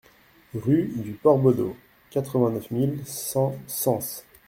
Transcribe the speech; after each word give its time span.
Rue 0.55 0.91
du 0.95 1.11
Port 1.11 1.37
Bodot, 1.37 1.77
quatre-vingt-neuf 2.09 2.71
mille 2.71 3.05
cent 3.05 3.55
Sens 3.67 4.25